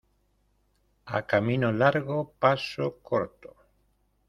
[1.17, 3.51] A camino largo, paso corto.